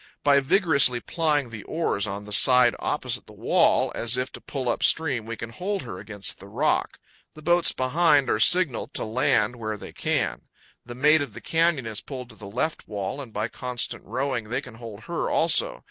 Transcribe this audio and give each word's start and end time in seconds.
By 0.23 0.39
vigorously 0.39 0.99
plying 0.99 1.51
the 1.51 1.61
oars 1.65 2.07
on 2.07 2.25
the 2.25 2.31
side 2.31 2.75
opposite 2.79 3.27
the 3.27 3.33
wall, 3.33 3.91
as 3.93 4.17
if 4.17 4.31
to 4.31 4.41
pull 4.41 4.67
up 4.67 4.81
stream, 4.81 5.27
we 5.27 5.37
can 5.37 5.51
hold 5.51 5.83
her 5.83 5.99
against 5.99 6.39
the 6.39 6.47
rock. 6.47 6.97
The 7.35 7.43
boats 7.43 7.71
behind 7.71 8.27
are 8.27 8.39
signaled 8.39 8.95
to 8.95 9.05
land 9.05 9.57
where 9.57 9.77
they 9.77 9.93
can. 9.93 10.47
The 10.83 10.95
"Maid 10.95 11.21
of 11.21 11.35
the 11.35 11.39
Canyon" 11.41 11.85
is 11.85 12.01
pulled 12.01 12.29
to 12.29 12.35
the 12.35 12.47
left 12.49 12.87
wall, 12.87 13.21
and, 13.21 13.31
by 13.31 13.47
constant 13.47 14.03
rowing, 14.03 14.45
they 14.49 14.59
can 14.59 14.73
hold 14.73 15.01
her 15.01 15.29
also. 15.29 15.79